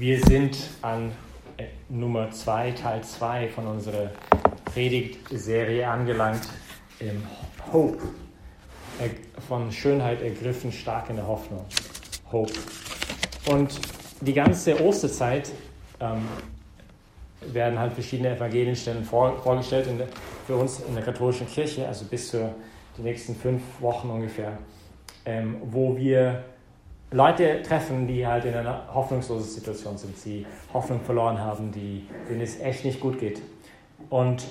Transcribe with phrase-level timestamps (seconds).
[0.00, 1.12] Wir sind an
[1.58, 4.10] äh, Nummer 2, Teil 2 von unserer
[4.64, 6.48] Predigtserie angelangt.
[7.00, 7.22] Im
[7.70, 7.98] Hope.
[9.46, 11.66] Von Schönheit ergriffen, stark in der Hoffnung.
[12.32, 12.54] Hope.
[13.50, 13.78] Und
[14.22, 15.50] die ganze Osterzeit
[16.00, 16.26] ähm,
[17.52, 20.08] werden halt verschiedene Evangelienstellen vor, vorgestellt der,
[20.46, 22.54] für uns in der katholischen Kirche, also bis zu
[22.96, 24.56] den nächsten fünf Wochen ungefähr,
[25.26, 26.42] ähm, wo wir
[27.12, 32.40] Leute treffen, die halt in einer hoffnungslosen Situation sind, die Hoffnung verloren haben, die, denen
[32.40, 33.42] es echt nicht gut geht.
[34.10, 34.46] Und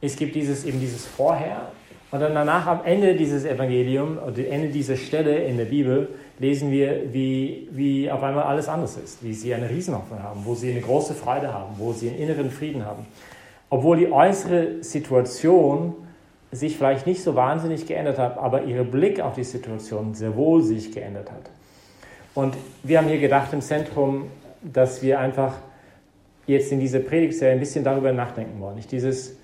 [0.00, 1.68] es gibt dieses, eben dieses Vorher
[2.10, 6.70] und dann danach am Ende dieses Evangelium oder Ende dieser Stelle in der Bibel lesen
[6.70, 10.70] wir, wie, wie auf einmal alles anders ist, wie sie eine Riesenhoffnung haben, wo sie
[10.70, 13.06] eine große Freude haben, wo sie einen inneren Frieden haben.
[13.70, 15.94] Obwohl die äußere Situation
[16.52, 20.62] sich vielleicht nicht so wahnsinnig geändert hat, aber ihr Blick auf die Situation sehr wohl
[20.62, 21.50] sich geändert hat.
[22.36, 24.26] Und wir haben hier gedacht im Zentrum,
[24.62, 25.54] dass wir einfach
[26.46, 28.76] jetzt in dieser Predigtserie ein bisschen darüber nachdenken wollen.
[28.76, 29.36] Nicht dieses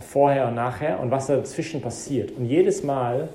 [0.00, 2.32] Vorher und Nachher und was dazwischen passiert.
[2.32, 3.28] Und jedes Mal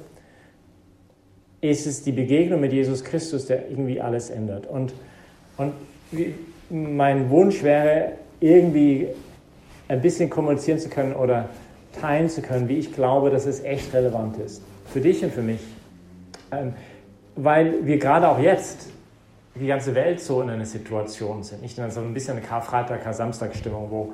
[1.61, 4.65] ist es die Begegnung mit Jesus Christus, der irgendwie alles ändert.
[4.65, 4.93] Und,
[5.57, 5.73] und
[6.71, 9.09] mein Wunsch wäre, irgendwie
[9.87, 11.49] ein bisschen kommunizieren zu können oder
[12.01, 14.63] teilen zu können, wie ich glaube, dass es echt relevant ist.
[14.91, 15.59] Für dich und für mich.
[17.41, 18.87] Weil wir gerade auch jetzt
[19.55, 21.61] die ganze Welt so in einer Situation sind.
[21.61, 24.13] Nicht so ein bisschen eine Karfreitag, Kar-Samstag-Stimmung, wo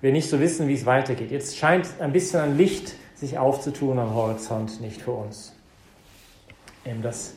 [0.00, 1.30] wir nicht so wissen, wie es weitergeht.
[1.30, 5.54] Jetzt scheint ein bisschen ein Licht sich aufzutun am Horizont, nicht für uns.
[6.84, 7.34] Eben dass,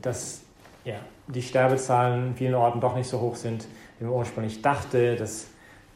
[0.00, 0.42] dass
[0.84, 3.66] ja, die Sterbezahlen in vielen Orten doch nicht so hoch sind,
[3.98, 5.46] wie man ursprünglich dachte, dass,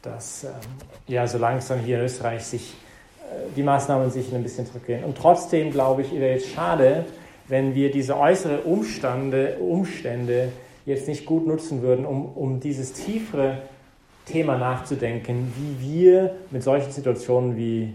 [0.02, 0.50] dass ähm,
[1.06, 2.74] ja, so langsam hier in Österreich sich
[3.20, 5.04] äh, die Maßnahmen sich ein bisschen zurückgehen.
[5.04, 7.04] Und trotzdem glaube ich, wäre es schade,
[7.50, 10.48] wenn wir diese äußeren Umstände, Umstände
[10.86, 13.58] jetzt nicht gut nutzen würden, um, um dieses tiefere
[14.24, 17.92] Thema nachzudenken, wie wir mit solchen Situationen wie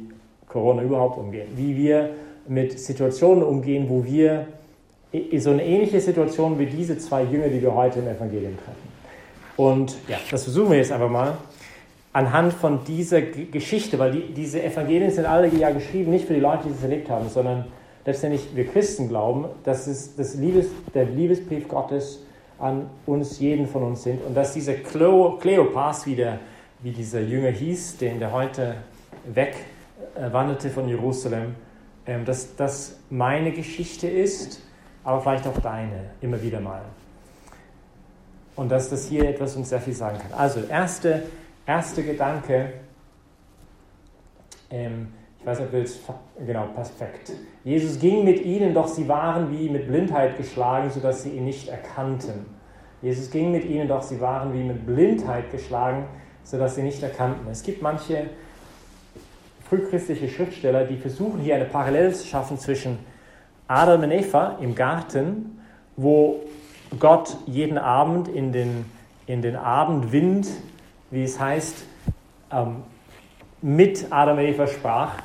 [0.47, 2.11] Corona überhaupt umgehen, wie wir
[2.47, 4.47] mit Situationen umgehen, wo wir
[5.37, 8.95] so eine ähnliche Situation wie diese zwei Jünger, die wir heute im Evangelium treffen.
[9.55, 11.37] Und ja, das versuchen wir jetzt einfach mal
[12.11, 16.39] anhand von dieser Geschichte, weil die, diese Evangelien sind alle ja geschrieben, nicht für die
[16.39, 17.65] Leute, die es erlebt haben, sondern
[18.05, 22.21] letztendlich wir Christen glauben, dass es das Liebes, der Liebesbrief Gottes
[22.59, 26.39] an uns, jeden von uns sind und dass dieser Kleopas, wie, der,
[26.81, 28.75] wie dieser Jünger hieß, den der heute
[29.25, 31.55] wegwanderte von Jerusalem,
[32.05, 34.61] ähm, dass das meine Geschichte ist,
[35.03, 36.81] aber vielleicht auch deine, immer wieder mal.
[38.55, 40.31] Und dass das hier etwas uns sehr viel sagen kann.
[40.31, 41.23] Also, erste,
[41.65, 42.73] erste Gedanke,
[44.69, 45.09] ähm,
[45.45, 45.99] ich weiß nicht, es
[46.43, 47.31] genau, perfekt.
[47.63, 51.69] Jesus ging mit ihnen, doch sie waren wie mit Blindheit geschlagen, sodass sie ihn nicht
[51.69, 52.47] erkannten.
[53.03, 56.05] Jesus ging mit ihnen, doch sie waren wie mit Blindheit geschlagen,
[56.43, 57.47] sodass sie nicht erkannten.
[57.51, 58.31] Es gibt manche
[59.69, 62.97] frühchristliche Schriftsteller, die versuchen hier eine Parallele zu schaffen zwischen
[63.67, 65.59] Adam und Eva im Garten,
[65.95, 66.39] wo
[66.99, 68.85] Gott jeden Abend in den,
[69.27, 70.47] in den Abendwind,
[71.11, 71.85] wie es heißt,
[72.51, 72.77] ähm,
[73.61, 75.19] mit Adam und Eva sprach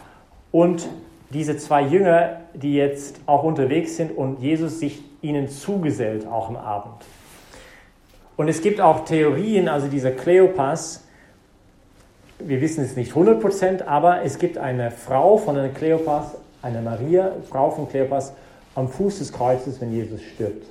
[0.53, 0.89] und
[1.31, 6.57] diese zwei Jünger, die jetzt auch unterwegs sind und Jesus sich ihnen zugesellt, auch am
[6.57, 7.05] Abend.
[8.37, 11.05] Und es gibt auch Theorien, also dieser Kleopas,
[12.39, 17.33] wir wissen es nicht 100%, aber es gibt eine Frau von einer Kleopas, eine Maria,
[17.49, 18.33] Frau von Kleopas,
[18.75, 20.67] am Fuß des Kreuzes, wenn Jesus stirbt.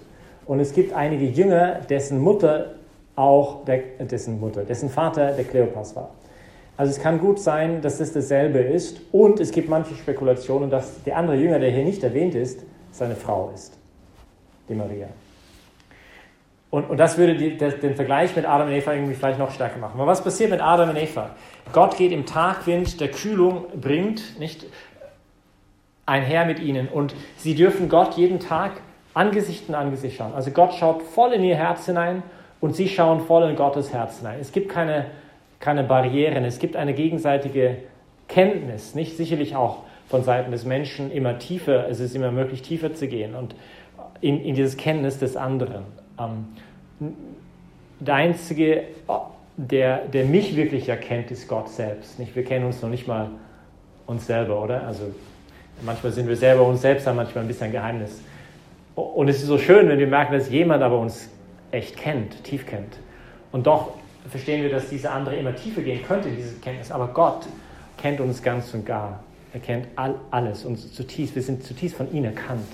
[0.45, 2.73] Und es gibt einige Jünger, dessen Mutter
[3.15, 6.09] auch, der, dessen Mutter, dessen Vater der Kleopas war.
[6.79, 9.01] Also es kann gut sein, dass es dasselbe ist.
[9.11, 12.63] Und es gibt manche Spekulationen, dass der andere Jünger, der hier nicht erwähnt ist,
[12.93, 13.77] seine Frau ist,
[14.69, 15.09] die Maria.
[16.69, 19.77] Und, und das würde die, den Vergleich mit Adam und Eva irgendwie vielleicht noch stärker
[19.77, 19.99] machen.
[19.99, 21.31] Aber was passiert mit Adam und Eva?
[21.73, 24.65] Gott geht im Tagwind, der Kühlung bringt, nicht
[26.05, 26.87] einher mit ihnen.
[26.87, 28.79] Und sie dürfen Gott jeden Tag
[29.13, 30.33] Angesicht in Angesicht schauen.
[30.33, 32.23] Also Gott schaut voll in ihr Herz hinein
[32.61, 34.37] und sie schauen voll in Gottes Herz hinein.
[34.39, 35.07] Es gibt keine
[35.59, 36.43] keine Barrieren.
[36.45, 37.77] Es gibt eine gegenseitige
[38.27, 42.93] Kenntnis, nicht sicherlich auch von Seiten des Menschen immer tiefer, es ist immer möglich, tiefer
[42.93, 43.55] zu gehen und
[44.21, 45.83] in, in dieses Kenntnis des anderen.
[46.19, 46.47] Ähm,
[47.99, 48.83] der Einzige,
[49.57, 52.17] der, der mich wirklich erkennt, ist Gott selbst.
[52.17, 52.35] Nicht?
[52.35, 53.29] Wir kennen uns noch nicht mal
[54.07, 54.87] uns selber, oder?
[54.87, 55.03] Also
[55.81, 58.21] manchmal sind wir selber uns selbst, haben manchmal ein bisschen ein Geheimnis.
[58.95, 61.29] Und es ist so schön, wenn wir merken, dass jemand aber uns
[61.71, 62.97] echt kennt, tief kennt.
[63.51, 63.93] Und doch
[64.27, 66.91] verstehen wir, dass diese andere immer tiefer gehen könnte, diese Kenntnis.
[66.91, 67.45] Aber Gott
[67.97, 69.23] kennt uns ganz und gar.
[69.53, 71.35] Er kennt all, alles und zutiefst.
[71.35, 72.67] Wir sind zutiefst von ihm erkannt.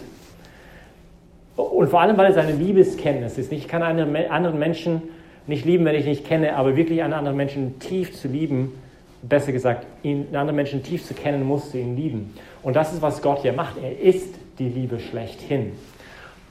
[1.56, 3.51] Und vor allem, weil es eine Liebeskenntnis ist.
[3.51, 5.03] Ich kann einem anderen Menschen
[5.47, 8.74] nicht lieben, wenn ich nicht kenne, aber wirklich einen anderen Menschen tief zu lieben,
[9.21, 12.33] besser gesagt, ihn, einen anderen Menschen tief zu kennen, musst du ihn lieben.
[12.62, 13.77] Und das ist, was Gott hier macht.
[13.81, 15.74] Er ist die Liebe schlechthin.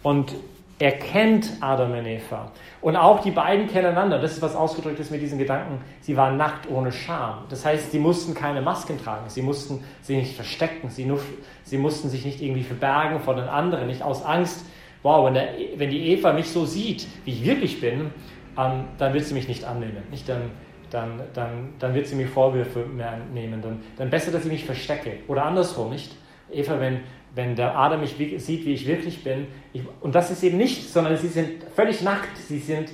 [0.03, 0.35] Und
[0.79, 2.51] er kennt Adam und Eva.
[2.81, 4.19] Und auch die beiden kennen einander.
[4.19, 5.81] Das ist, was ausgedrückt ist mit diesen Gedanken.
[6.01, 7.45] Sie waren nackt ohne Scham.
[7.49, 9.29] Das heißt, sie mussten keine Masken tragen.
[9.29, 10.91] Sie mussten sich nicht verstecken.
[10.91, 11.21] Sie, nur,
[11.63, 13.87] sie mussten sich nicht irgendwie verbergen vor den anderen.
[13.87, 14.67] Nicht aus Angst,
[15.03, 18.11] wow, wenn, der, wenn die Eva mich so sieht, wie ich wirklich bin,
[18.59, 20.03] ähm, dann wird sie mich nicht annehmen.
[20.11, 20.51] Nicht dann,
[20.91, 23.63] dann, dann, dann wird sie mir Vorwürfe mehr nehmen.
[23.63, 25.19] Dann, dann besser, dass ich mich verstecke.
[25.29, 26.17] Oder andersrum, nicht?
[26.51, 27.01] Eva, wenn,
[27.35, 30.89] wenn der Adam mich sieht, wie ich wirklich bin, ich, und das ist eben nicht,
[30.89, 32.37] sondern sie sind völlig nackt.
[32.37, 32.91] Sie sind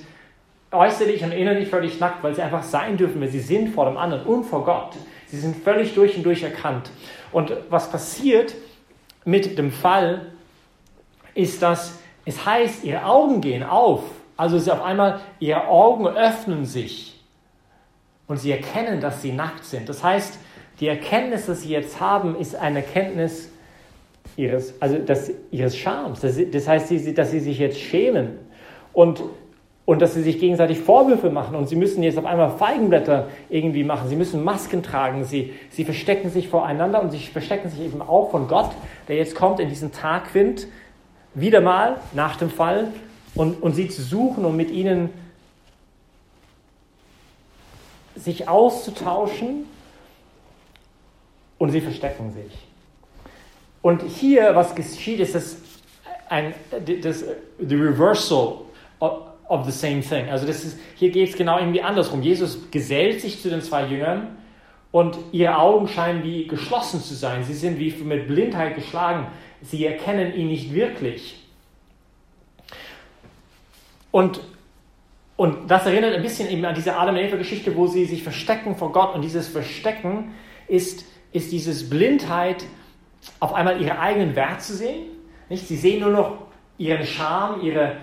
[0.73, 3.97] äußerlich und innerlich völlig nackt, weil sie einfach sein dürfen, weil sie sind vor dem
[3.97, 4.97] anderen und vor Gott.
[5.27, 6.91] Sie sind völlig durch und durch erkannt.
[7.33, 8.55] Und was passiert
[9.25, 10.27] mit dem Fall,
[11.35, 14.03] ist, dass es heißt, ihre Augen gehen auf.
[14.37, 17.21] Also sie auf einmal, ihre Augen öffnen sich
[18.27, 19.89] und sie erkennen, dass sie nackt sind.
[19.89, 20.39] Das heißt,
[20.81, 23.50] die Erkenntnis, die sie jetzt haben, ist eine Erkenntnis
[24.41, 26.21] ihres, also das, ihres Schams.
[26.21, 28.39] Das, das heißt, dass sie sich jetzt schämen
[28.93, 29.23] und,
[29.85, 33.85] und dass sie sich gegenseitig Vorwürfe machen und sie müssen jetzt auf einmal Feigenblätter irgendwie
[33.85, 34.09] machen.
[34.09, 35.25] Sie müssen Masken tragen.
[35.25, 38.71] Sie, sie verstecken sich voreinander und sie verstecken sich eben auch von Gott,
[39.09, 40.67] der jetzt kommt in diesen Tagwind,
[41.35, 42.89] wieder mal nach dem Fall
[43.35, 45.11] und, und sie zu suchen und mit ihnen
[48.17, 49.67] sich auszutauschen
[51.59, 52.59] und sie verstecken sich.
[53.83, 55.57] Und hier, was geschieht, ist das
[56.29, 56.55] ein,
[57.03, 57.25] das,
[57.59, 58.63] the reversal
[59.01, 60.29] of, of the same thing.
[60.29, 62.23] Also das ist, hier geht es genau irgendwie andersrum.
[62.23, 64.37] Jesus gesellt sich zu den zwei Jüngern
[64.93, 67.45] und ihre Augen scheinen wie geschlossen zu sein.
[67.45, 69.27] Sie sind wie mit Blindheit geschlagen.
[69.63, 71.37] Sie erkennen ihn nicht wirklich.
[74.11, 74.41] Und,
[75.37, 78.23] und das erinnert ein bisschen eben an diese Adam und Eva Geschichte, wo sie sich
[78.23, 79.15] verstecken vor Gott.
[79.15, 80.35] Und dieses Verstecken
[80.67, 82.65] ist, ist dieses Blindheit,
[83.39, 85.07] auf einmal ihren eigenen Wert zu sehen.
[85.49, 85.67] Nicht?
[85.67, 86.39] Sie sehen nur noch
[86.79, 87.97] ihren Charme, ihre,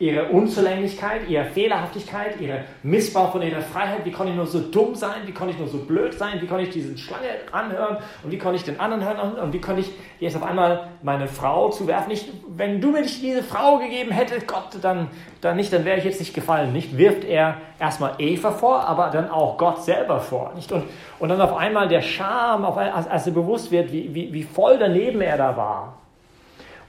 [0.00, 4.06] ihre Unzulänglichkeit, ihre Fehlerhaftigkeit, ihren Missbrauch von ihrer Freiheit.
[4.06, 5.26] Wie konnte ich nur so dumm sein?
[5.26, 6.40] Wie konnte ich nur so blöd sein?
[6.40, 7.98] Wie konnte ich diesen Schlange anhören?
[8.24, 9.34] Und wie konnte ich den anderen hören?
[9.34, 12.08] Und wie konnte ich jetzt auf einmal meine Frau zuwerfen?
[12.08, 15.08] Nicht, wenn du mir nicht diese Frau gegeben hättest, Gott, dann,
[15.42, 16.72] dann nicht, dann wäre ich jetzt nicht gefallen.
[16.72, 20.52] Nicht wirft er erstmal Eva vor, aber dann auch Gott selber vor.
[20.54, 20.72] Nicht?
[20.72, 20.84] Und,
[21.18, 24.78] und dann auf einmal der Scham, als, als er bewusst wird, wie, wie, wie voll
[24.78, 25.98] daneben er da war.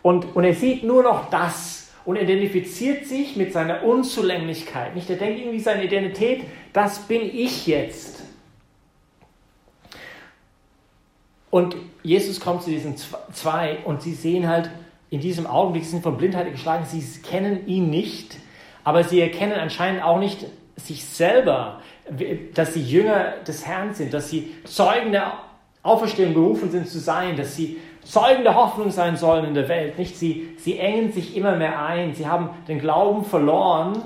[0.02, 4.96] Und, und er sieht nur noch das und identifiziert sich mit seiner Unzulänglichkeit.
[4.96, 6.44] Nicht, er denkt irgendwie seine Identität,
[6.74, 8.24] das bin ich jetzt.
[11.50, 12.96] Und Jesus kommt zu diesen
[13.34, 14.72] zwei und sie sehen halt
[15.10, 18.38] in diesem Augenblick, sie sind von Blindheit geschlagen, sie kennen ihn nicht,
[18.86, 20.46] aber sie erkennen anscheinend auch nicht
[20.78, 21.82] sich selber,
[22.54, 25.34] dass sie Jünger des Herrn sind, dass sie Zeugen der
[25.84, 29.98] Auferstehung berufen sind zu sein, dass sie Zeugen der Hoffnung sein sollen in der Welt.
[29.98, 30.18] Nicht?
[30.18, 32.14] Sie, sie engen sich immer mehr ein.
[32.16, 34.02] Sie haben den Glauben verloren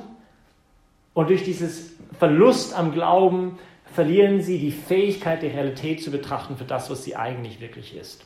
[1.14, 3.58] und durch dieses Verlust am Glauben
[3.94, 8.26] verlieren sie die Fähigkeit, die Realität zu betrachten für das, was sie eigentlich wirklich ist.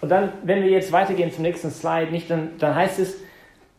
[0.00, 3.18] Und dann, wenn wir jetzt weitergehen zum nächsten Slide, nicht, dann, dann heißt es,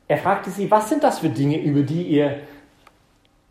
[0.08, 2.42] er fragte sie, was sind das für Dinge, über die ihr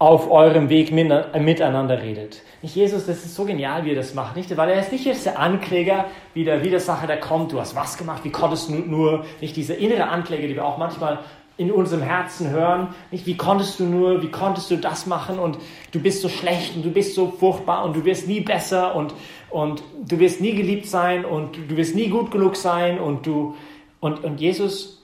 [0.02, 2.42] auf eurem Weg miteinander redet.
[2.60, 4.56] Nicht Jesus, das ist so genial, wie er das macht, nicht?
[4.56, 7.96] Weil er ist nicht jetzt der Ankläger, wie der Widersacher, der kommt, du hast was
[7.96, 11.20] gemacht, wie konntest du nur, nicht diese innere Ankläger, die wir auch manchmal
[11.56, 15.58] in unserem Herzen hören, nicht wie konntest du nur, wie konntest du das machen und
[15.92, 19.14] du bist so schlecht und du bist so furchtbar und du wirst nie besser und,
[19.50, 23.54] und du wirst nie geliebt sein und du wirst nie gut genug sein und du,
[24.00, 25.00] und, und Jesus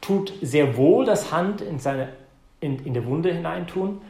[0.00, 2.08] tut sehr wohl das Hand in seine
[2.60, 4.00] in, in der Wunde hineintun,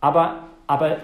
[0.00, 0.98] aber, aber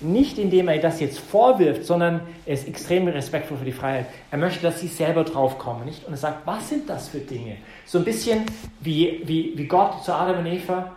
[0.00, 4.06] nicht indem er das jetzt vorwirft, sondern er ist extrem respektvoll für die Freiheit.
[4.30, 6.04] Er möchte, dass sie selber drauf kommen, nicht?
[6.04, 7.56] Und er sagt, was sind das für Dinge?
[7.86, 8.44] So ein bisschen
[8.80, 10.92] wie, wie, wie Gott zu Adam und Eva,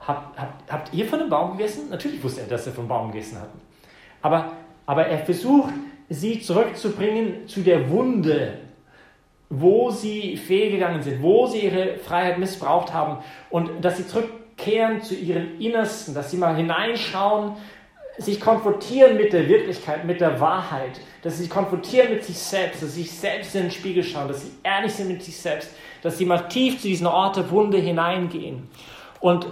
[0.00, 1.90] habt, habt, habt ihr von dem Baum gegessen?
[1.90, 3.60] Natürlich wusste er, dass sie vom Baum gegessen hatten.
[4.22, 4.52] Aber,
[4.86, 5.72] aber er versucht,
[6.08, 8.58] sie zurückzubringen zu der Wunde,
[9.48, 14.28] wo sie fehlgegangen sind, wo sie ihre Freiheit missbraucht haben und dass sie zurück
[14.62, 17.56] kehren zu ihrem Innersten, dass sie mal hineinschauen,
[18.18, 22.82] sich konfrontieren mit der Wirklichkeit, mit der Wahrheit, dass sie sich konfrontieren mit sich selbst,
[22.82, 25.70] dass sie sich selbst in den Spiegel schauen, dass sie ehrlich sind mit sich selbst,
[26.02, 28.68] dass sie mal tief zu diesen Ort der Wunde hineingehen
[29.20, 29.46] und,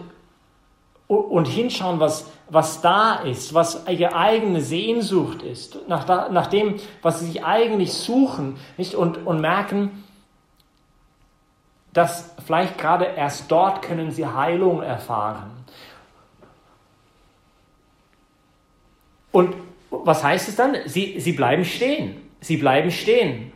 [1.07, 7.21] und hinschauen, was, was da ist, was ihre eigene Sehnsucht ist, nach, nach dem, was
[7.21, 8.95] sie sich eigentlich suchen, nicht?
[8.95, 10.05] Und, und merken,
[11.93, 15.51] dass vielleicht gerade erst dort können sie Heilung erfahren.
[19.33, 19.55] Und
[19.91, 20.77] was heißt es dann?
[20.87, 22.17] Sie, sie bleiben stehen.
[22.41, 23.53] Sie bleiben stehen.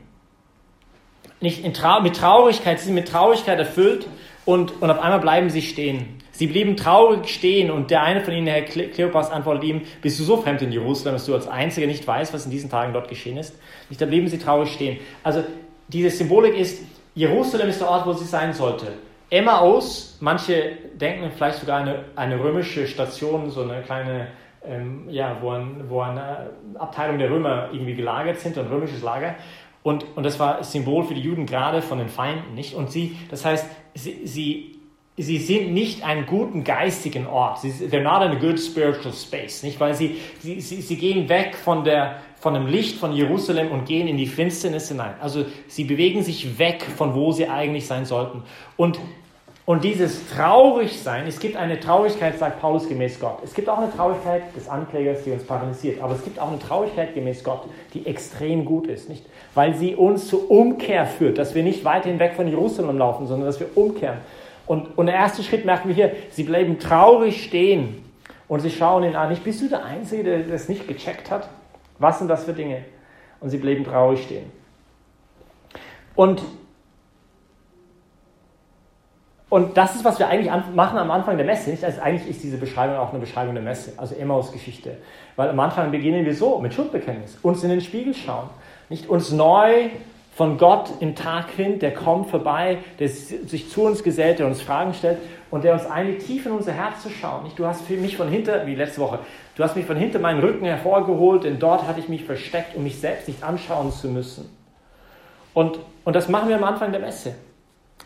[1.40, 4.06] Nicht Trau mit Traurigkeit, sie sind mit Traurigkeit erfüllt
[4.44, 6.18] und, und auf einmal bleiben sie stehen.
[6.30, 10.24] Sie blieben traurig stehen und der eine von ihnen, Herr Kleopas, antwortet ihm, bist du
[10.24, 13.08] so fremd in Jerusalem, dass du als Einziger nicht weißt, was in diesen Tagen dort
[13.08, 13.54] geschehen ist?
[13.90, 14.98] Nicht, da blieben sie traurig stehen.
[15.22, 15.44] Also
[15.88, 16.82] diese Symbolik ist,
[17.14, 18.86] Jerusalem ist der Ort, wo sie sein sollte.
[19.28, 24.28] Emmaus, manche denken vielleicht sogar eine, eine römische Station, so eine kleine,
[24.64, 29.34] ähm, ja, wo, ein, wo eine Abteilung der Römer irgendwie gelagert sind, ein römisches Lager.
[29.82, 32.74] Und, und das war Symbol für die Juden gerade von den Feinden, nicht?
[32.74, 34.71] Und sie, das heißt, sie, sie,
[35.16, 37.58] sie sind nicht einen guten geistigen Ort.
[37.58, 39.78] They're not in a good spiritual space, nicht?
[39.78, 43.84] Weil sie, sie, sie, sie gehen weg von der, von dem Licht von Jerusalem und
[43.84, 45.14] gehen in die Finsternis hinein.
[45.20, 48.42] Also sie bewegen sich weg von wo sie eigentlich sein sollten.
[48.78, 48.98] Und,
[49.66, 53.38] und dieses Traurigsein, es gibt eine Traurigkeit, sagt Paulus gemäß Gott.
[53.44, 56.00] Es gibt auch eine Traurigkeit des Anklägers, die uns paralysiert.
[56.00, 59.26] Aber es gibt auch eine Traurigkeit gemäß Gott, die extrem gut ist, nicht?
[59.54, 63.46] Weil sie uns zur Umkehr führt, dass wir nicht weiterhin weg von Jerusalem laufen, sondern
[63.46, 64.18] dass wir umkehren.
[64.66, 68.04] Und, und der erste Schritt merken wir hier, sie bleiben traurig stehen
[68.48, 69.28] und sie schauen ihn an.
[69.28, 71.48] Nicht, bist du der Einzige, der das nicht gecheckt hat?
[71.98, 72.84] Was sind das für Dinge?
[73.40, 74.50] Und sie blieben traurig stehen.
[76.14, 76.42] Und,
[79.48, 81.70] und das ist, was wir eigentlich machen am Anfang der Messe.
[81.70, 81.84] Nicht?
[81.84, 84.98] Also eigentlich ist diese Beschreibung auch eine Beschreibung der Messe, also Emmaus-Geschichte.
[85.36, 88.48] Weil am Anfang beginnen wir so, mit Schuldbekenntnis, uns in den Spiegel schauen,
[88.88, 89.90] nicht uns neu
[90.34, 94.94] von Gott im Tagwind, der kommt vorbei, der sich zu uns gesellt, der uns Fragen
[94.94, 95.18] stellt
[95.50, 97.50] und der uns einlädt, tief in unser Herz zu schauen.
[97.56, 99.18] Du hast mich von hinter, wie letzte Woche,
[99.54, 102.84] Du hast mich von hinter meinen Rücken hervorgeholt, denn dort hatte ich mich versteckt, um
[102.84, 104.48] mich selbst nicht anschauen zu müssen.
[105.52, 107.34] Und, und das machen wir am Anfang der Messe.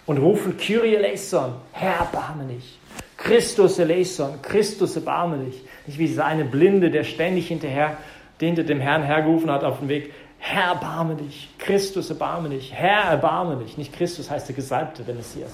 [0.07, 2.79] Und rufen Kyrie eleison, Herr, erbarme dich.
[3.17, 5.63] Christus eleison, Christus erbarme dich.
[5.87, 7.97] Nicht wie dieser eine Blinde, der ständig hinterher,
[8.41, 10.13] hinter dem Herrn hergerufen hat auf dem Weg.
[10.49, 11.49] Herr, erbarme dich.
[11.59, 12.73] Christus, erbarme dich.
[12.73, 13.77] Herr, erbarme dich.
[13.77, 15.51] Nicht Christus heißt der Gesalbte, der Messias.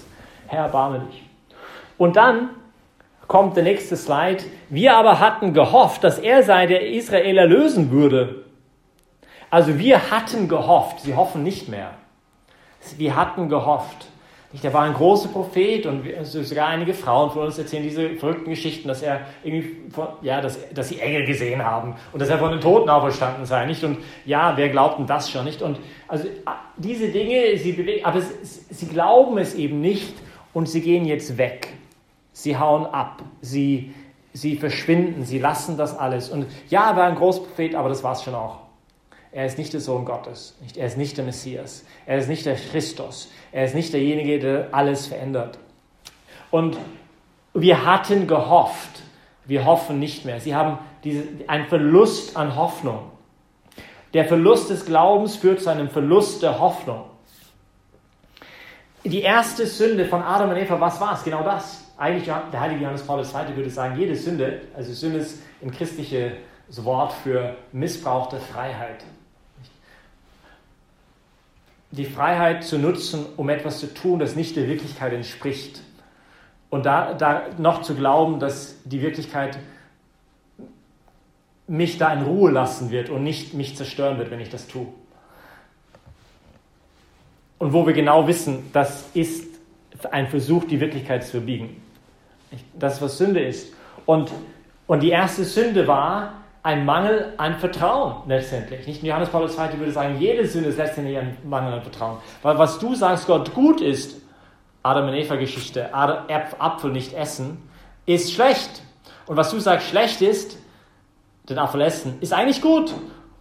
[0.48, 1.22] Herr, erbarme dich.
[1.96, 2.50] Und dann
[3.26, 4.44] kommt der nächste Slide.
[4.68, 8.44] Wir aber hatten gehofft, dass er sei, der Israel erlösen würde.
[9.48, 11.92] Also wir hatten gehofft, sie hoffen nicht mehr.
[12.98, 14.08] Wir hatten gehofft.
[14.60, 18.86] Der war ein großer Prophet und sogar einige Frauen von uns erzählen diese verrückten Geschichten,
[18.86, 22.50] dass er irgendwie, von, ja, dass, dass sie Engel gesehen haben und dass er von
[22.50, 23.82] den Toten auferstanden sei, nicht?
[23.82, 25.62] Und ja, wer glaubt denn das schon, nicht?
[25.62, 26.28] Und also
[26.76, 30.14] diese Dinge, sie bewegen, aber sie glauben es eben nicht
[30.52, 31.68] und sie gehen jetzt weg.
[32.34, 33.94] Sie hauen ab, sie,
[34.34, 36.28] sie verschwinden, sie lassen das alles.
[36.28, 38.58] Und ja, er war ein Großprophet, aber das war es schon auch.
[39.32, 42.44] Er ist nicht der Sohn Gottes, nicht, er ist nicht der Messias, er ist nicht
[42.44, 45.58] der Christus, er ist nicht derjenige, der alles verändert.
[46.50, 46.76] Und
[47.54, 49.02] wir hatten gehofft,
[49.46, 50.38] wir hoffen nicht mehr.
[50.38, 53.10] Sie haben diese, einen Verlust an Hoffnung.
[54.12, 57.04] Der Verlust des Glaubens führt zu einem Verlust der Hoffnung.
[59.04, 61.24] Die erste Sünde von Adam und Eva, was war es?
[61.24, 63.56] Genau das eigentlich der heilige Johannes Paul II.
[63.56, 66.32] würde sagen, jede Sünde, also Sünde ist ein christliches
[66.78, 69.04] Wort für Missbrauch der Freiheit.
[71.92, 75.82] Die Freiheit zu nutzen, um etwas zu tun, das nicht der Wirklichkeit entspricht.
[76.70, 79.58] Und da, da noch zu glauben, dass die Wirklichkeit
[81.68, 84.86] mich da in Ruhe lassen wird und nicht mich zerstören wird, wenn ich das tue.
[87.58, 89.46] Und wo wir genau wissen, das ist
[90.10, 91.80] ein Versuch, die Wirklichkeit zu verbiegen.
[92.78, 93.72] Das, was Sünde ist.
[94.04, 94.32] Und,
[94.86, 98.86] und die erste Sünde war ein Mangel an Vertrauen letztendlich.
[98.86, 102.18] Nicht Johannes Paulus II würde sagen, jede Sünde ist letztendlich ein Mangel an Vertrauen.
[102.42, 104.20] Weil was du sagst, Gott gut ist,
[104.82, 107.68] Adam und Eva Geschichte, Apfel nicht essen,
[108.06, 108.82] ist schlecht.
[109.26, 110.58] Und was du sagst, schlecht ist,
[111.48, 112.94] den Apfel essen, ist eigentlich gut.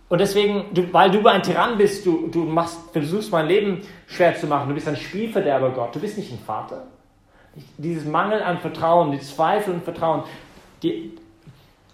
[0.09, 4.35] Und deswegen, du, weil du ein Tyrann bist, du, du machst, versuchst mein Leben schwer
[4.35, 6.87] zu machen, du bist ein Spielverderber Gott, du bist nicht ein Vater.
[7.77, 10.23] Dieses Mangel an Vertrauen, die Zweifel und Vertrauen,
[10.83, 11.17] die,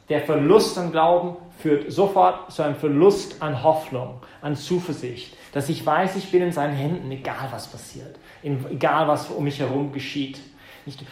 [0.09, 5.85] der Verlust an Glauben führt sofort zu einem Verlust an Hoffnung, an Zuversicht, dass ich
[5.85, 10.39] weiß, ich bin in seinen Händen, egal was passiert, egal was um mich herum geschieht.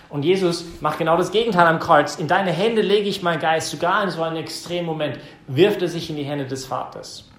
[0.08, 2.16] Und Jesus macht genau das Gegenteil am Kreuz.
[2.16, 5.90] In deine Hände lege ich meinen Geist, sogar in so einem extremen Moment wirft er
[5.90, 7.30] sich in die Hände des Vaters.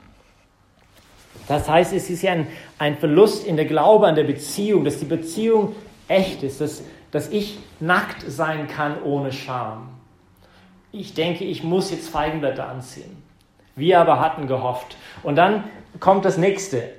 [1.48, 2.48] Das heißt, es ist ja ein,
[2.78, 5.75] ein Verlust in der Glaube an der Beziehung, dass die Beziehung
[6.08, 6.82] echt ist, dass
[7.16, 9.88] dass ich nackt sein kann ohne Scham.
[10.98, 13.22] Ich denke, ich muss jetzt Feigenblätter anziehen.
[13.74, 14.96] Wir aber hatten gehofft.
[15.22, 15.64] Und dann
[16.00, 16.90] kommt das nächste.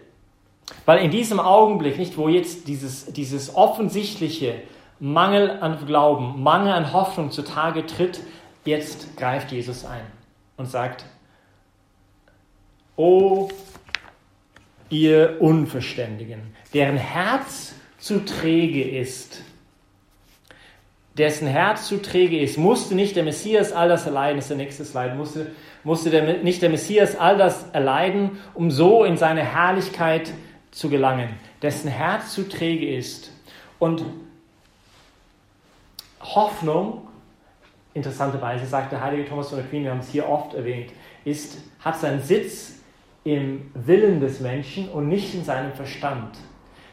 [0.85, 4.61] Weil in diesem Augenblick, nicht wo jetzt dieses, dieses offensichtliche
[4.99, 8.19] Mangel an Glauben, Mangel an Hoffnung zutage tritt,
[8.65, 10.05] jetzt greift Jesus ein
[10.57, 11.05] und sagt,
[12.95, 13.49] O
[14.89, 19.41] ihr Unverständigen, deren Herz zu träge ist,
[21.17, 24.57] dessen Herz zu träge ist, musste nicht der Messias all das erleiden, das ist der
[24.57, 25.47] nächste Slide, musste,
[25.83, 30.31] musste der, nicht der Messias all das erleiden, um so in seine Herrlichkeit
[30.71, 31.29] zu gelangen,
[31.61, 33.31] dessen Herz zu träge ist.
[33.79, 34.03] Und
[36.21, 37.07] Hoffnung,
[37.93, 40.91] interessanterweise sagt der heilige Thomas von Aquin, wir haben es hier oft erwähnt,
[41.25, 42.79] ist, hat seinen Sitz
[43.23, 46.37] im Willen des Menschen und nicht in seinem Verstand.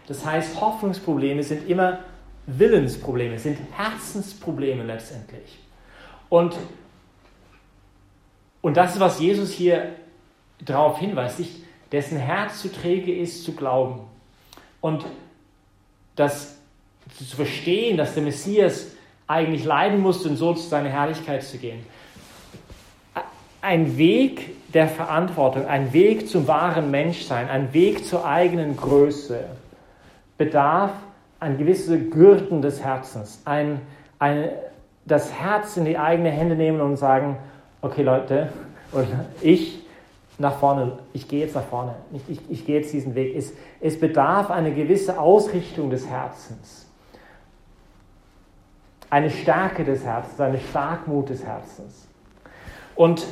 [0.06, 2.00] Das heißt, Hoffnungsprobleme sind immer
[2.46, 5.58] Willensprobleme, sind Herzensprobleme letztendlich.
[6.28, 6.56] Und,
[8.60, 9.90] und das ist, was Jesus hier
[10.60, 14.00] darauf hinweist, sich, dessen Herz zu träge ist, zu glauben.
[14.80, 15.04] Und
[16.16, 16.56] das
[17.16, 18.88] zu verstehen, dass der Messias
[19.26, 21.84] eigentlich leiden musste und so zu seiner Herrlichkeit zu gehen.
[23.60, 29.44] Ein Weg der Verantwortung, ein Weg zum wahren Menschsein, ein Weg zur eigenen Größe
[30.36, 30.92] bedarf
[31.40, 33.80] ein gewisses Gürten des Herzens, ein,
[34.18, 34.48] ein,
[35.04, 37.38] das Herz in die eigene Hände nehmen und sagen,
[37.82, 38.50] okay Leute,
[38.92, 39.06] und
[39.42, 39.84] ich
[40.38, 43.36] nach vorne, ich gehe jetzt nach vorne, ich, ich, ich gehe jetzt diesen Weg.
[43.36, 46.86] Es, es bedarf eine gewisse Ausrichtung des Herzens,
[49.10, 52.08] eine Stärke des Herzens, eine Starkmut des Herzens.
[52.96, 53.26] Und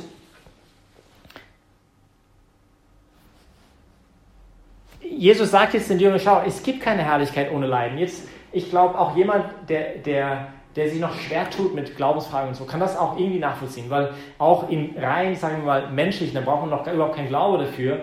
[5.17, 7.97] Jesus sagt jetzt den Jüngern, schau, es gibt keine Herrlichkeit ohne Leiden.
[7.97, 12.55] Jetzt, ich glaube, auch jemand, der, der, der sich noch schwer tut mit Glaubensfragen und
[12.55, 16.41] so, kann das auch irgendwie nachvollziehen, weil auch in rein, sagen wir mal, menschlichen, da
[16.41, 18.01] brauchen wir noch überhaupt keinen Glaube dafür,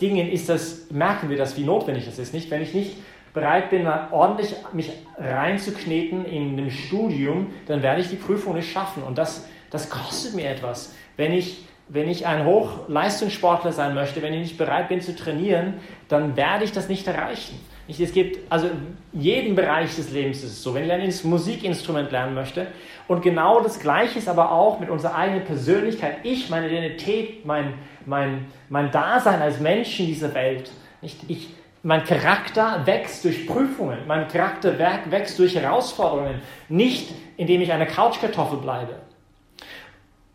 [0.00, 2.50] Dingen ist das, merken wir das, wie notwendig das ist, nicht?
[2.50, 2.96] Wenn ich nicht
[3.34, 8.72] bereit bin, mal ordentlich mich reinzukneten in einem Studium, dann werde ich die Prüfung nicht
[8.72, 10.94] schaffen und das, das kostet mir etwas.
[11.16, 15.74] Wenn ich wenn ich ein Hochleistungssportler sein möchte, wenn ich nicht bereit bin zu trainieren,
[16.08, 17.60] dann werde ich das nicht erreichen.
[17.86, 18.68] es gibt, also
[19.12, 20.74] jeden Bereich des Lebens ist es so.
[20.74, 22.68] Wenn ich ein Musikinstrument lernen möchte,
[23.06, 27.74] und genau das Gleiche ist aber auch mit unserer eigenen Persönlichkeit, ich, meine Identität, mein,
[28.06, 30.70] mein, mein Dasein als Mensch in dieser Welt.
[31.02, 31.18] Nicht?
[31.28, 31.50] Ich,
[31.82, 38.58] mein Charakter wächst durch Prüfungen, mein Charakter wächst durch Herausforderungen, nicht indem ich eine Couchkartoffel
[38.58, 38.94] bleibe.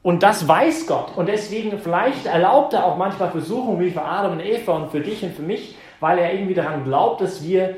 [0.01, 1.17] Und das weiß Gott.
[1.17, 5.01] Und deswegen vielleicht erlaubt er auch manchmal Versuchungen wie für Adam und Eva und für
[5.01, 7.75] dich und für mich, weil er irgendwie daran glaubt, dass wir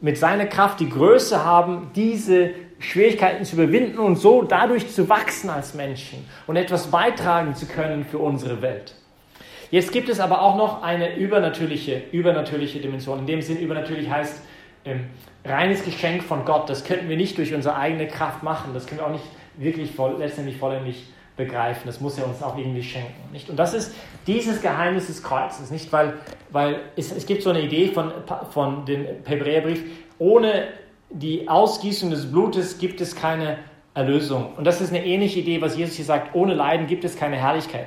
[0.00, 5.50] mit seiner Kraft die Größe haben, diese Schwierigkeiten zu überwinden und so dadurch zu wachsen
[5.50, 8.94] als Menschen und etwas beitragen zu können für unsere Welt.
[9.70, 13.18] Jetzt gibt es aber auch noch eine übernatürliche, übernatürliche Dimension.
[13.18, 14.40] In dem Sinn, übernatürlich heißt
[14.86, 15.08] ähm,
[15.44, 16.70] reines Geschenk von Gott.
[16.70, 18.70] Das könnten wir nicht durch unsere eigene Kraft machen.
[18.72, 19.26] Das können wir auch nicht
[19.58, 21.84] wirklich voll, letztendlich vollständig begreifen.
[21.86, 23.32] Das muss er uns auch irgendwie schenken.
[23.32, 23.48] Nicht?
[23.48, 23.94] Und das ist
[24.26, 25.70] dieses Geheimnis des Kreuzes.
[25.70, 25.90] Nicht?
[25.90, 26.14] Weil,
[26.50, 28.12] weil es, es gibt so eine Idee von,
[28.50, 29.82] von dem Hebräerbrief,
[30.18, 30.68] ohne
[31.08, 33.58] die Ausgießung des Blutes gibt es keine
[33.94, 34.52] Erlösung.
[34.56, 37.36] Und das ist eine ähnliche Idee, was Jesus hier sagt, ohne Leiden gibt es keine
[37.36, 37.86] Herrlichkeit.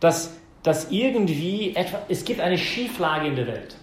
[0.00, 3.76] Dass, dass irgendwie etwa, es gibt eine Schieflage in der Welt.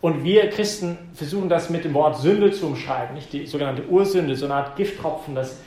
[0.00, 4.36] Und wir Christen versuchen das mit dem Wort Sünde zu umschreiben, nicht die sogenannte Ursünde,
[4.36, 5.60] so eine Art Gifttropfen, das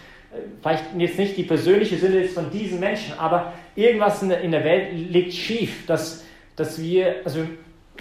[0.61, 4.63] vielleicht jetzt nicht die persönliche Sünde von diesen Menschen, aber irgendwas in der, in der
[4.63, 6.23] Welt liegt schief, dass,
[6.55, 7.39] dass wir, also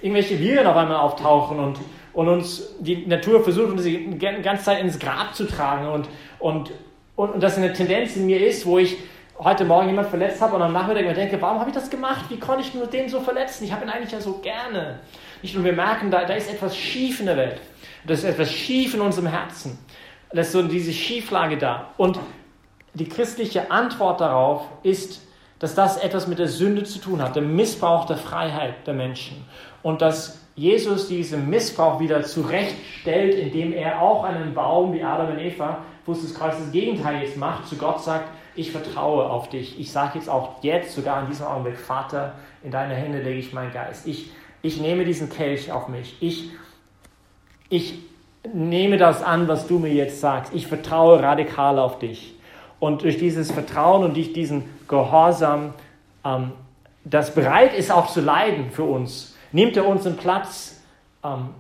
[0.01, 1.79] irgendwelche Viren auf einmal auftauchen und,
[2.13, 6.71] und uns die Natur versucht, uns die ganze Zeit ins Grab zu tragen und, und,
[7.17, 8.97] und, und das eine Tendenz in mir ist, wo ich
[9.39, 12.27] heute Morgen jemand verletzt habe und am Nachmittag mir denke, warum habe ich das gemacht?
[12.29, 13.65] Wie konnte ich nur den so verletzen?
[13.65, 15.01] Ich habe ihn eigentlich ja so gerne.
[15.43, 15.57] Nicht?
[15.57, 17.61] Und wir merken, da, da ist etwas schief in der Welt.
[18.07, 19.79] Da ist etwas schief in unserem Herzen.
[20.33, 21.91] Das ist so diese Schieflage da.
[21.97, 22.19] Und
[22.95, 25.27] die christliche Antwort darauf ist,
[25.59, 29.45] dass das etwas mit der Sünde zu tun hat, der Missbrauch der Freiheit der Menschen.
[29.83, 35.39] Und dass Jesus diesen Missbrauch wieder zurechtstellt, indem er auch einen Baum wie Adam und
[35.39, 39.49] Eva, wo es das Kreuz das Gegenteil jetzt macht, zu Gott sagt, ich vertraue auf
[39.49, 39.79] dich.
[39.79, 43.53] Ich sage jetzt auch jetzt, sogar in diesem Augenblick, Vater, in deine Hände lege ich
[43.53, 44.07] meinen Geist.
[44.07, 44.31] Ich,
[44.63, 46.17] ich nehme diesen Kelch auf mich.
[46.21, 46.51] Ich,
[47.69, 47.99] ich
[48.53, 50.55] nehme das an, was du mir jetzt sagst.
[50.55, 52.35] Ich vertraue radikal auf dich.
[52.79, 55.75] Und durch dieses Vertrauen und durch diesen Gehorsam,
[56.25, 56.53] ähm,
[57.05, 60.81] das bereit ist auch zu leiden für uns, nimmt er unseren Platz
[61.23, 61.51] ähm,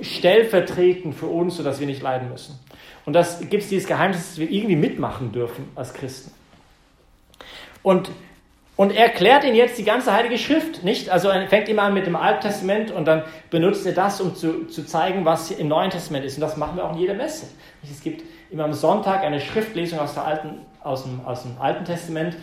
[0.00, 2.58] stellvertretend für uns, sodass wir nicht leiden müssen.
[3.04, 6.32] Und das gibt es dieses Geheimnis, dass wir irgendwie mitmachen dürfen als Christen.
[7.82, 8.10] Und
[8.76, 11.10] und er erklärt ihnen jetzt die ganze Heilige Schrift, nicht?
[11.10, 14.34] Also er fängt immer an mit dem Alten Testament und dann benutzt er das, um
[14.34, 16.36] zu, zu zeigen, was im Neuen Testament ist.
[16.36, 17.46] Und das machen wir auch in jeder Messe.
[17.82, 22.36] Es gibt immer am Sonntag eine Schriftlesung aus, Alten, aus, dem, aus dem Alten Testament,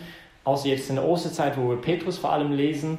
[0.44, 2.98] außer jetzt in der Osterzeit, wo wir Petrus vor allem lesen.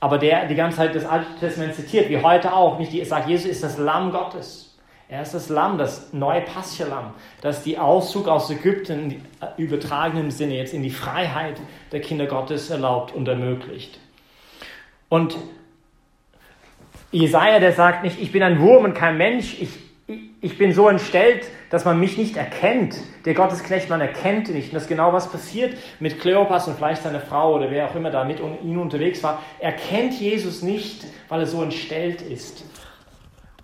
[0.00, 2.78] aber der die ganze Zeit das Alte Testament zitiert, wie heute auch.
[2.78, 4.69] Nicht die sagt, Jesus ist das Lamm Gottes.
[5.10, 9.22] Er ist das Lamm, das neue Paschalam, das die Auszug aus Ägypten im
[9.56, 13.98] übertragenen Sinne jetzt in die Freiheit der Kinder Gottes erlaubt und ermöglicht.
[15.08, 15.36] Und
[17.10, 19.70] Jesaja, der sagt nicht, ich bin ein Wurm und kein Mensch, ich,
[20.40, 22.94] ich bin so entstellt, dass man mich nicht erkennt.
[23.24, 24.68] Der Gottesknecht, man erkennt nicht.
[24.68, 27.96] Und das ist genau was passiert mit Kleopas und vielleicht seiner Frau oder wer auch
[27.96, 29.42] immer da mit ihm unterwegs war.
[29.58, 32.62] Er kennt Jesus nicht, weil er so entstellt ist.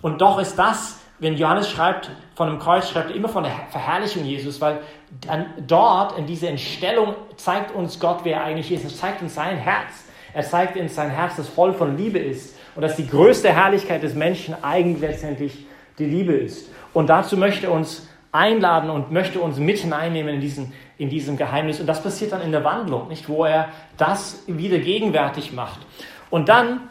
[0.02, 3.52] Und doch ist das wenn Johannes schreibt von dem Kreuz, schreibt er immer von der
[3.70, 4.80] Verherrlichung Jesus, weil
[5.26, 8.84] dann dort in dieser Entstellung zeigt uns Gott, wer er eigentlich ist.
[8.84, 10.04] Er zeigt uns sein Herz.
[10.34, 14.02] Er zeigt uns sein Herz, das voll von Liebe ist und dass die größte Herrlichkeit
[14.02, 15.66] des Menschen eigentlich letztendlich
[15.98, 16.70] die Liebe ist.
[16.92, 21.38] Und dazu möchte er uns einladen und möchte uns mit hineinnehmen in, diesen, in diesem
[21.38, 21.80] Geheimnis.
[21.80, 25.80] Und das passiert dann in der Wandlung, nicht, wo er das wieder gegenwärtig macht.
[26.28, 26.82] Und dann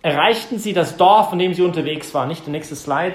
[0.00, 2.28] erreichten sie das Dorf, in dem sie unterwegs waren.
[2.28, 3.14] Nicht der nächste Slide.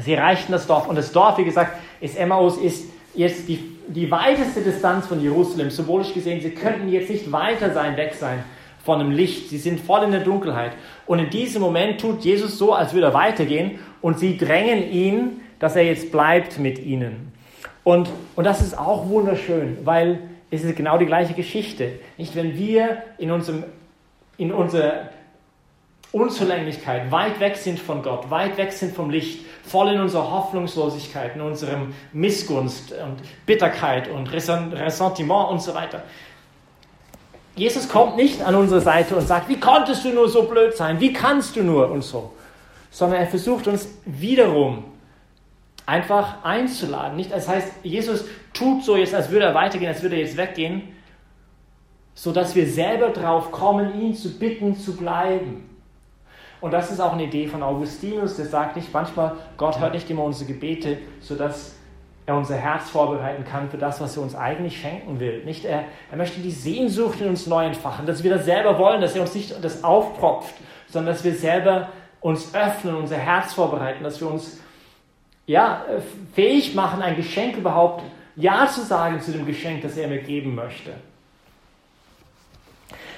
[0.00, 4.10] Sie erreichten das Dorf und das Dorf, wie gesagt, ist Emmaus, ist jetzt die, die
[4.10, 5.70] weiteste Distanz von Jerusalem.
[5.70, 8.44] Symbolisch gesehen, sie könnten jetzt nicht weiter sein, weg sein
[8.84, 9.50] von dem Licht.
[9.50, 10.72] Sie sind voll in der Dunkelheit.
[11.06, 15.40] Und in diesem Moment tut Jesus so, als würde er weitergehen und sie drängen ihn,
[15.58, 17.32] dass er jetzt bleibt mit ihnen.
[17.84, 21.92] Und, und das ist auch wunderschön, weil es ist genau die gleiche Geschichte.
[22.16, 23.64] Nicht, wenn wir in unserem
[24.38, 25.10] in unser
[26.12, 31.34] Unzulänglichkeit, weit weg sind von Gott, weit weg sind vom Licht, voll in unserer Hoffnungslosigkeit,
[31.36, 36.02] in unserem Missgunst und Bitterkeit und Ressentiment und so weiter.
[37.54, 41.00] Jesus kommt nicht an unsere Seite und sagt, wie konntest du nur so blöd sein,
[41.00, 42.32] wie kannst du nur und so,
[42.90, 44.84] sondern er versucht uns wiederum
[45.86, 47.16] einfach einzuladen.
[47.16, 50.36] Nicht, das heißt, Jesus tut so jetzt, als würde er weitergehen, als würde er jetzt
[50.36, 50.88] weggehen,
[52.14, 55.68] sodass wir selber drauf kommen, ihn zu bitten, zu bleiben.
[56.62, 60.08] Und das ist auch eine Idee von Augustinus, der sagt nicht manchmal, Gott hört nicht
[60.08, 61.74] immer unsere Gebete, sodass
[62.24, 65.44] er unser Herz vorbereiten kann für das, was er uns eigentlich schenken will.
[65.44, 69.00] Nicht er, er möchte die Sehnsucht in uns neu entfachen, dass wir das selber wollen,
[69.00, 70.54] dass er uns nicht das aufpropft,
[70.86, 71.88] sondern dass wir selber
[72.20, 74.60] uns öffnen, unser Herz vorbereiten, dass wir uns
[75.46, 75.84] ja,
[76.32, 78.04] fähig machen, ein Geschenk überhaupt
[78.36, 80.92] Ja zu sagen zu dem Geschenk, das er mir geben möchte.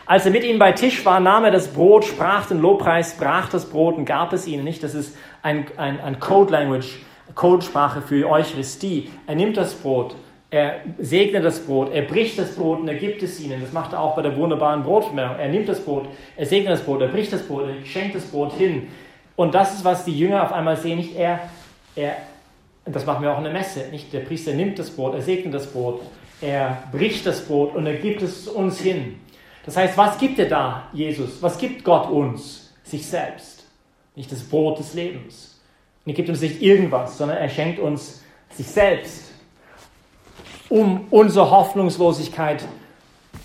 [0.06, 3.48] Als er mit ihnen bei Tisch war, nahm er das Brot, sprach den Lobpreis, brach
[3.48, 4.82] das Brot und gab es ihnen nicht.
[4.82, 6.98] Das ist ein, ein, ein Code Language,
[7.34, 9.10] Codesprache für Eucharistie.
[9.26, 10.14] Er nimmt das Brot,
[10.50, 13.62] er segnet das Brot, er bricht das Brot und er gibt es ihnen.
[13.62, 15.36] Das macht er auch bei der wunderbaren Brotvermehrung.
[15.38, 18.24] Er nimmt das Brot, er segnet das Brot, er bricht das Brot, er schenkt das
[18.24, 18.88] Brot hin.
[19.36, 20.98] Und das ist, was die Jünger auf einmal sehen.
[20.98, 21.40] Nicht er,
[21.96, 22.16] er,
[22.84, 23.88] das machen wir auch in der Messe.
[23.90, 26.02] Nicht der Priester nimmt das Brot, er segnet das Brot,
[26.42, 29.16] er bricht das Brot und er gibt es uns hin.
[29.64, 31.42] Das heißt, was gibt er da, Jesus?
[31.42, 32.72] Was gibt Gott uns?
[32.82, 33.64] Sich selbst.
[34.14, 35.58] Nicht das Brot des Lebens.
[36.04, 39.32] Und er gibt uns nicht irgendwas, sondern er schenkt uns sich selbst,
[40.68, 42.64] um unsere Hoffnungslosigkeit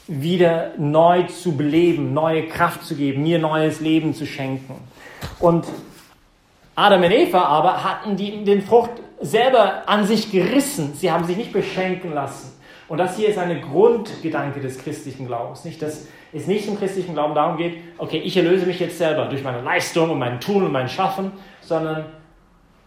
[0.07, 4.75] wieder neu zu beleben, neue Kraft zu geben, mir neues Leben zu schenken.
[5.39, 5.65] Und
[6.75, 10.93] Adam und Eva aber hatten die, den Frucht selber an sich gerissen.
[10.95, 12.58] Sie haben sich nicht beschenken lassen.
[12.89, 15.63] Und das hier ist ein Grundgedanke des christlichen Glaubens.
[15.63, 19.25] Nicht, dass es nicht im christlichen Glauben darum geht, okay, ich erlöse mich jetzt selber
[19.25, 22.05] durch meine Leistung und mein Tun und mein Schaffen, sondern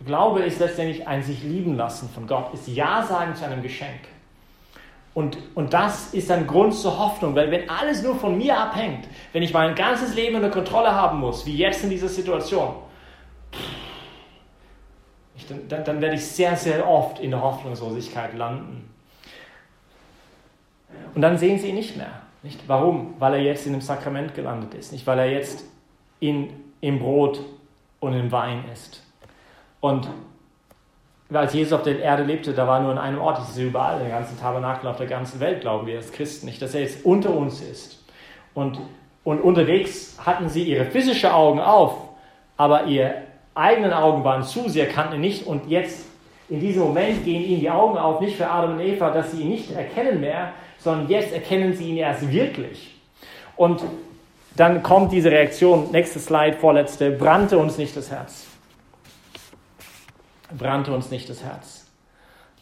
[0.04, 4.00] Glaube ist letztendlich ein sich lieben lassen von Gott, ist Ja sagen zu einem Geschenk.
[5.14, 9.06] Und, und das ist ein Grund zur Hoffnung, weil wenn alles nur von mir abhängt,
[9.32, 12.74] wenn ich mein ganzes Leben unter Kontrolle haben muss, wie jetzt in dieser Situation,
[15.68, 18.88] dann, dann werde ich sehr, sehr oft in der Hoffnungslosigkeit landen.
[21.14, 22.22] Und dann sehen sie ihn nicht mehr.
[22.42, 22.60] Nicht?
[22.66, 23.14] Warum?
[23.18, 25.64] Weil er jetzt in dem Sakrament gelandet ist, nicht weil er jetzt
[26.20, 26.50] in,
[26.80, 27.40] im Brot
[28.00, 29.02] und im Wein ist.
[29.80, 30.08] Und
[31.32, 33.98] als Jesus auf der Erde lebte, da war nur in einem Ort, das ist überall,
[33.98, 36.82] in den ganzen Tabernakel auf der ganzen Welt, glauben wir als Christen nicht, dass er
[36.82, 38.04] jetzt unter uns ist.
[38.54, 38.78] Und,
[39.24, 41.96] und unterwegs hatten sie ihre physischen Augen auf,
[42.56, 43.22] aber ihre
[43.54, 46.06] eigenen Augen waren zu, sie erkannten ihn nicht und jetzt
[46.48, 49.42] in diesem Moment gehen ihnen die Augen auf, nicht für Adam und Eva, dass sie
[49.42, 50.52] ihn nicht erkennen mehr,
[50.82, 52.94] sondern jetzt erkennen sie ihn erst wirklich.
[53.56, 53.82] Und
[54.56, 58.46] dann kommt diese Reaktion, nächste Slide, vorletzte, brannte uns nicht das Herz.
[60.56, 61.86] Brannte uns nicht das Herz.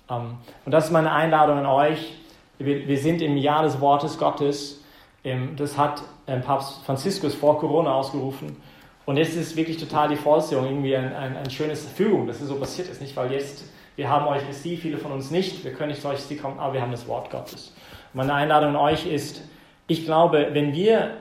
[0.09, 2.17] Ähm, und das ist meine Einladung an euch.
[2.59, 4.85] Wir sind im Jahr des Wortes Gottes.
[5.25, 8.57] Ähm, das hat ähm, Papst Franziskus vor Corona ausgerufen.
[9.07, 12.49] Und jetzt ist wirklich total die Vollziehung, irgendwie ein, ein, ein schönes Verfügung, dass es
[12.49, 13.01] so passiert ist.
[13.01, 13.65] Nicht, weil jetzt,
[13.97, 16.83] wir haben Eucharistie, viele von uns nicht, wir können nicht zur Eucharistie kommen, aber wir
[16.83, 17.73] haben das Wort Gottes.
[18.13, 19.43] Meine Einladung an euch ist,
[19.87, 21.13] ich glaube, wenn wir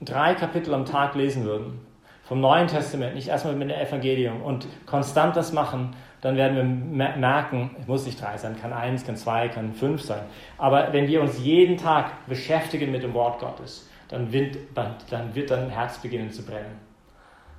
[0.00, 1.80] drei Kapitel am Tag lesen würden,
[2.24, 7.16] vom Neuen Testament, nicht erstmal mit dem Evangelium und konstant das machen, dann werden wir
[7.16, 10.22] merken, es muss nicht drei sein, kann eins, kann zwei, kann fünf sein.
[10.58, 15.50] Aber wenn wir uns jeden Tag beschäftigen mit dem Wort Gottes, dann wird, dann wird
[15.50, 16.80] dein Herz beginnen zu brennen.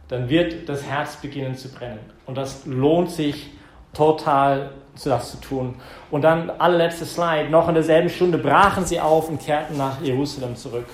[0.08, 2.00] Dann wird das Herz beginnen zu brennen.
[2.26, 3.52] Und das lohnt sich
[3.94, 4.72] total,
[5.08, 5.76] das zu tun.
[6.12, 10.56] Und dann, allerletzte Slide, noch in derselben Stunde brachen sie auf und kehrten nach Jerusalem
[10.58, 10.88] zurück.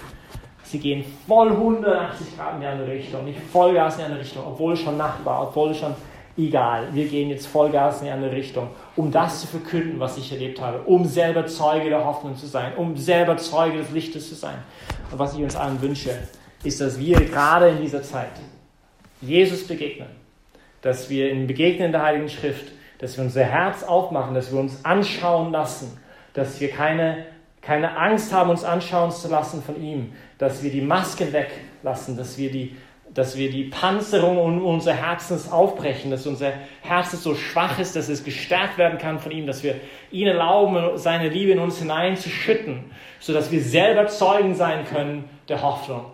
[0.64, 4.44] Sie gehen voll 180 Grad in die andere Richtung, nicht Vollgas in die andere Richtung,
[4.46, 5.96] obwohl schon Nacht war, obwohl schon
[6.38, 10.32] egal, wir gehen jetzt Vollgas in die andere Richtung, um das zu verkünden, was ich
[10.32, 14.36] erlebt habe, um selber Zeuge der Hoffnung zu sein, um selber Zeuge des Lichtes zu
[14.36, 14.58] sein.
[15.12, 16.12] Und was ich uns allen wünsche,
[16.64, 18.32] ist, dass wir gerade in dieser Zeit
[19.22, 20.10] Jesus begegnen,
[20.82, 24.84] dass wir in Begegnen der Heiligen Schrift, dass wir unser Herz aufmachen, dass wir uns
[24.86, 26.00] anschauen lassen,
[26.34, 27.26] dass wir keine,
[27.62, 32.38] keine Angst haben, uns anschauen zu lassen von ihm, dass wir die Masken weglassen, dass
[32.38, 32.76] wir die
[33.16, 38.10] dass wir die Panzerung um unser Herzens aufbrechen, dass unser Herz so schwach ist, dass
[38.10, 39.76] es gestärkt werden kann von ihm, dass wir
[40.12, 46.08] ihn erlauben, seine Liebe in uns hineinzuschütten, sodass wir selber Zeugen sein können der Hoffnung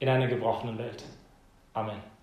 [0.00, 1.04] in einer gebrochenen Welt.
[1.72, 2.17] Amen.